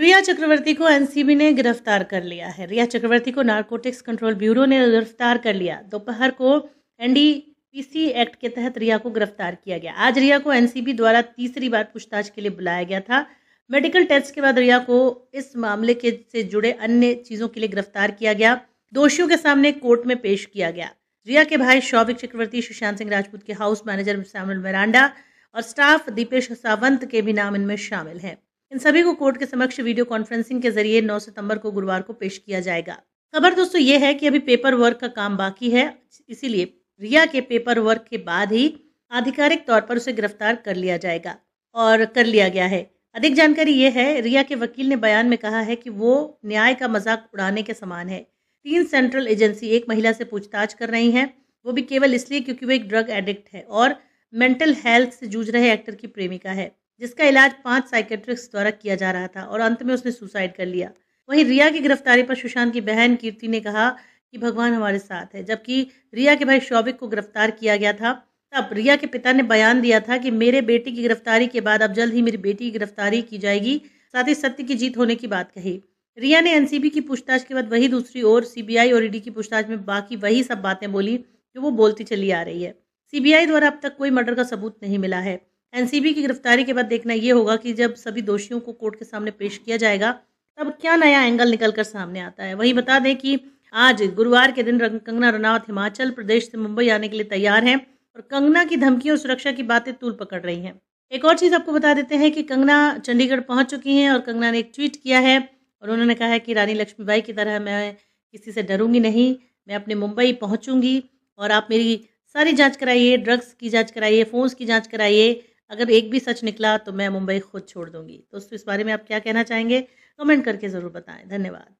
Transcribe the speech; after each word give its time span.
रिया 0.00 0.20
चक्रवर्ती 0.20 0.72
को 0.74 0.88
एनसीबी 0.88 1.34
ने 1.34 1.52
गिरफ़्तार 1.52 2.02
कर 2.02 2.22
लिया 2.24 2.48
है। 2.48 2.66
रिया 2.66 2.84
चक्रवर्ती 2.84 3.30
को 3.30 3.42
नारकोटिक्स 3.42 4.00
कंट्रोल 4.02 4.34
ब्यूरो 4.34 4.64
ने 4.64 4.78
गिरफ़्तार 4.90 5.38
कर 5.38 5.54
लिया। 5.54 5.74
दोपहर 5.90 6.30
को 6.30 6.52
एनडीपीसी 7.00 8.06
एक्ट 8.22 8.36
के 8.36 8.48
तहत 8.48 8.78
रिया 8.78 8.98
को 8.98 9.10
गिरफ़्तार 9.10 9.54
किया 9.54 9.78
गया। 9.78 9.92
आज 10.06 10.18
रिया 10.18 10.38
को 10.38 10.52
एनसीबी 10.52 10.92
द्वारा 10.92 11.22
तीसरी 11.22 11.68
बार 11.68 11.84
पूछताछ 11.84 12.28
के 12.28 12.40
लिए 12.40 12.50
बुलाया 12.52 12.82
गया 12.82 13.00
था। 13.00 13.24
मेडिकल 13.70 14.04
टेस्ट 14.06 14.34
के 14.34 14.40
बाद 14.40 14.58
रिया 14.58 14.78
को 14.80 14.98
इस 15.34 15.56
मामले 15.58 15.94
के 15.94 16.18
से 16.32 16.42
जुड़े 16.44 16.72
अन्य 16.72 17.14
चीज़ों 17.26 17.48
के 17.48 17.60
लिए 17.60 17.68
गिरफ़्तार 17.68 18.10
किया 18.12 18.32
गया। 18.34 18.60
दोषियों 18.92 19.28
के 19.28 19.36
सामने 19.38 19.72
कोर्ट 19.84 20.06
में 20.06 20.16
पेश 20.18 20.44
किया 20.46 20.70
गया। 20.70 20.90
रिया 21.26 21.44
के 21.44 21.56
भाई 21.58 21.80
शौविक 21.82 22.16
चक्रवर्ती, 22.18 22.62
सुशांत 22.62 22.98
सिंह 22.98 23.10
राजपूत 23.10 23.42
के 23.42 23.52
हाउस 23.54 23.82
मैनेजर 23.86 24.22
सैमुअल 24.24 24.58
मेरांडा 24.60 25.10
और 25.54 25.62
स्टाफ 25.64 26.10
दीपेश 26.12 26.52
सावंत 26.54 27.10
के 27.10 27.22
भी 27.22 27.32
नाम 27.34 27.56
इनमें 27.56 27.76
शामिल 27.88 28.18
हैं। 28.20 28.38
इन 28.72 28.78
सभी 28.78 29.02
को 29.02 29.12
कोर्ट 29.14 29.36
के 29.36 29.46
समक्ष 29.46 29.78
वीडियो 29.80 30.04
कॉन्फ्रेंसिंग 30.04 30.60
के 30.62 30.70
ज़रिए 30.70 31.00
9 31.02 31.18
सितंबर 31.18 31.58
को 31.58 31.70
गुरुवार 31.70 32.02
को 32.02 32.12
पेश 32.12 32.36
किया 32.38 32.60
जाएगा। 32.60 32.94
खबर 33.34 33.54
दोस्तों 33.54 33.80
ये 33.80 33.96
है 33.98 34.12
कि 34.14 34.26
अभी 34.26 34.38
पेपर 34.40 34.74
वर्क 34.74 34.98
का 34.98 35.08
काम 35.08 35.36
बाकी 35.36 35.70
है, 35.70 35.82
इसीलिए 36.28 36.72
रिया 37.00 37.24
के 37.26 37.40
पेपर 37.42 37.78
वर्क 37.78 38.04
के 38.10 38.18
बाद 38.20 38.52
ही 38.52 38.72
आधिकारिक 39.12 39.66
तौर 39.66 39.80
पर 39.80 39.96
उसे 39.96 40.12
गिरफ़्तार 40.12 40.56
कर 40.56 40.76
लिया 40.76 40.96
जाएगा 40.96 41.36
और 41.74 42.04
कर 42.06 42.26
लिया 42.26 42.48
गया 42.48 42.66
है। 42.66 42.82
अधिक 43.14 43.34
जानकारी 43.34 43.72
ये 43.72 43.90
है, 43.90 44.20
रिया 44.20 44.42
के 44.42 44.54
वकील 44.56 44.88
ने 44.88 44.96
बयान 44.98 45.28
में 45.28 45.38
कहा 45.38 45.60
है 45.60 45.76
कि 45.76 45.90
वो 45.92 46.40
न्याय 46.44 46.74
का 46.74 46.88
मज़ाक 46.88 47.28
उड़ाने 47.34 47.62
के 47.62 47.74
समान 47.74 48.08
है। 48.08 48.20
तीन 48.20 48.84
सेंट्रल 48.86 49.28
एजेंसी 49.28 49.68
एक 49.68 49.88
महिला 49.88 50.12
से 50.12 50.24
पूछताछ 50.26 50.74
कर 50.74 50.88
रही 50.88 51.10
हैं, 51.10 51.32
वो 51.66 51.72
भी 51.72 51.82
केवल 51.84 52.14
इसलिए 52.14 52.40
क्योंकि 52.40 52.66
वो 52.66 52.72
एक 52.72 52.88
ड्रग 52.88 53.10
एडिक्ट 53.12 53.54
है 53.54 53.62
और 53.62 53.96
मेंटल 54.32 54.74
हेल्थ 54.84 55.12
से 55.12 55.26
जूझ 55.28 55.48
रहे 55.50 55.72
एक्टर 55.72 55.94
की 55.94 56.06
प्रेमिका 56.08 56.50
है। 56.52 56.74
जिसका 57.00 57.24
इलाज 57.24 57.54
पाँच 57.64 57.88
साइकेट्रिक्स 57.88 58.50
द्वारा 58.50 58.70
किया 58.70 58.94
जा 58.94 59.10
रहा 59.10 59.26
था 59.26 59.42
और 59.42 59.60
अंत 59.60 59.82
में 59.82 59.94
उसने 59.94 60.12
सुसाइड 60.12 60.54
कर 60.56 60.66
लिया। 60.66 60.90
वहीं 61.28 61.44
रिया 61.44 61.70
की 61.70 61.80
गिरफ्तारी 61.80 62.22
पर 62.22 62.34
सुशांत 62.34 62.72
की 62.72 62.80
बहन 62.80 63.14
कीर्ति 63.16 63.48
ने 63.48 63.60
कहा 63.60 63.88
कि 64.32 64.38
भगवान 64.38 64.72
हमारे 64.72 64.98
साथ 64.98 65.34
है। 65.34 65.44
जबकि 65.44 65.86
रिया 66.14 66.34
के 66.34 66.44
भाई 66.44 66.60
शौविक 66.60 66.98
को 66.98 67.08
गिरफ़्तार 67.08 67.50
किया 67.50 67.76
गया 67.76 67.92
था, 67.92 68.12
तब 68.52 68.68
रिया 68.72 68.96
के 68.96 69.06
पिता 69.06 69.32
ने 69.32 69.42
बयान 69.42 69.80
दिया 69.80 70.00
था 70.00 70.16
कि 70.18 70.30
मेरे 70.30 70.60
बेटे 70.62 70.90
की 70.90 71.02
गिरफ्तारी 71.02 71.46
के 71.46 71.60
बाद 71.60 71.82
अब 71.82 71.92
जल्द 71.92 72.14
ही 72.14 72.22
मेरी 72.22 72.36
बेटी 72.36 72.64
की 72.64 72.70
गिरफ्तारी 72.70 73.22
की 73.22 73.38
जाएगी, 73.38 73.76
साथ 74.14 74.28
ही 74.28 74.34
सत्य 74.34 74.62
की 74.62 74.74
जीत 74.74 74.96
होने 74.96 75.14
की 75.14 75.26
बात 75.26 75.52
कही। 75.52 75.80
रिया 76.18 76.40
ने 76.40 76.52
एनसीबी 76.52 76.90
की 76.90 77.00
पूछताछ 77.00 77.44
के 77.44 77.54
बाद 77.54 77.70
वही 77.72 77.88
दूसरी 77.88 78.22
ओर 78.22 78.44
सीबीआई 78.44 78.90
और 78.92 79.04
ईडी 79.04 79.20
की 79.20 79.30
पूछताछ 79.30 79.68
में 79.68 79.84
बाकी 79.84 80.16
वही 80.16 80.42
सब 80.42 80.62
बातें 80.62 80.90
बोली 80.92 81.16
जो 81.56 81.60
वो 81.60 81.70
बोलती 81.70 82.04
चली 82.04 82.30
आ 82.30 82.42
रही 82.42 82.62
है। 82.62 82.72
सीबीआई 83.12 83.46
द्वारा 83.46 83.66
अब 83.66 83.80
तक 83.82 83.96
कोई 83.96 84.10
मर्डर 84.10 84.34
का 84.34 84.42
सबूत 84.44 84.78
नहीं 84.82 84.98
मिला 84.98 85.18
है। 85.18 85.49
एनसीबी 85.74 86.12
की 86.14 86.20
गिरफ्तारी 86.20 86.64
के 86.64 86.72
बाद 86.72 86.86
देखना 86.86 87.14
ये 87.14 87.30
होगा 87.30 87.56
कि 87.56 87.72
जब 87.72 87.94
सभी 87.94 88.22
दोषियों 88.22 88.58
को 88.60 88.72
कोर्ट 88.72 88.98
के 88.98 89.04
सामने 89.04 89.30
पेश 89.30 89.58
किया 89.58 89.76
जाएगा, 89.76 90.10
तब 90.58 90.70
क्या 90.80 90.96
नया 90.96 91.22
एंगल 91.24 91.50
निकल 91.50 91.70
कर 91.70 91.82
सामने 91.82 92.20
आता 92.20 92.44
है? 92.44 92.54
वही 92.54 92.72
बता 92.72 92.98
दें 92.98 93.14
कि 93.16 93.38
आज 93.74 94.02
गुरुवार 94.14 94.52
के 94.52 94.62
दिन 94.62 94.78
कंगना 94.78 95.30
रनावत 95.30 95.64
हिमाचल 95.68 96.10
प्रदेश 96.10 96.50
से 96.50 96.58
मुंबई 96.58 96.88
आने 96.88 97.08
के 97.08 97.16
लिए 97.16 97.24
तैयार 97.24 97.64
हैं 97.64 97.76
और 97.76 98.20
कंगना 98.20 98.64
की 98.64 98.76
धमकी 98.76 99.10
और 99.10 99.16
सुरक्षा 99.16 99.52
की 99.52 99.62
बातें 99.62 99.92
तूल 99.94 100.12
पकड़ 100.12 100.40
रही 100.40 100.60
हैं। 100.60 100.80
एक 101.12 101.24
और 101.24 101.38
चीज़ 101.38 101.54
आपको 101.54 101.72
बता 101.72 101.92
देते 101.94 102.16
हैं 102.16 102.30
कि 102.32 102.42
कंगना 102.42 102.78
चंडीगढ़ 102.98 103.40
पहुँच 103.40 103.70
चुकी 103.70 103.96
हैं 103.96 104.10
और 104.10 104.20
कंगना 104.20 104.50
ने 104.50 104.58
एक 104.58 104.70
ट्वीट 104.74 104.96
किया 104.96 105.18
है 105.18 105.38
और 105.82 105.90
उन्होंने 105.90 106.14
कहा 106.14 106.28
है 106.28 106.38
कि 106.38 106.52
रानी 106.52 106.74
लक्ष्मीबाई 106.74 107.20
की 107.20 107.32
तरह 107.32 107.60
मैं 107.60 107.96
किसी 108.34 108.52
से 108.52 108.62
डरूँगी 108.62 109.00
नहीं, 109.00 109.34
मैं 109.68 109.74
अपने 109.74 109.94
मुंबई 109.94 110.32
पहुंचूँगी 110.32 111.02
और 111.38 111.52
आप 111.52 111.68
मेरी 111.70 112.00
सारी 112.34 112.52
जाँच 112.52 112.76
कराइए, 112.76 113.16
ड्रग्स 113.16 113.52
की 113.52 113.68
जाँच 113.68 113.90
कराइए, 113.90 114.24
फ़ोन्स 114.24 114.54
की 114.54 114.64
जाँच 114.64 114.86
कराइए 114.86 115.32
अगर 115.70 115.90
एक 115.92 116.10
भी 116.10 116.20
सच 116.20 116.42
निकला 116.44 116.76
तो 116.80 116.92
मैं 116.94 117.08
मुंबई 117.10 117.38
खुद 117.42 117.66
छोड़ 117.68 117.88
दूँगी। 117.90 118.18
दोस्तों 118.32 118.56
इस 118.56 118.64
बारे 118.66 118.84
में 118.84 118.92
आप 118.92 119.04
क्या 119.06 119.18
कहना 119.20 119.42
चाहेंगे? 119.44 119.80
कमेंट 120.18 120.44
करके 120.44 120.68
ज़रूर 120.68 120.90
बताएँ। 120.92 121.26
धन्यवाद। 121.28 121.74